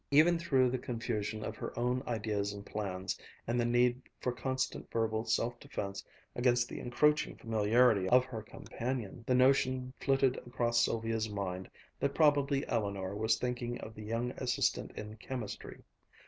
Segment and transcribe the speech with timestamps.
[0.09, 4.89] Even through the confusion of her own ideas and plans, and the need for constant
[4.91, 6.03] verbal self defense
[6.35, 11.69] against the encroaching familiarity of her companion, the notion flitted across Sylvia's mind
[11.99, 15.83] that probably Eleanor was thinking of the young assistant in chemistry.